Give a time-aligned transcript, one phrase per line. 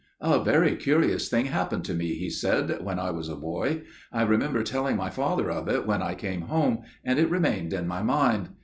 [0.21, 3.83] "A very curious thing happened to me," he said, "when I was a boy.
[4.11, 7.87] I remember telling my father of it when I came home, and it remained in
[7.87, 8.49] my mind.